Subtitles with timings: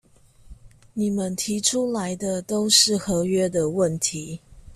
[0.95, 4.41] 你們提出來的都是合約的問題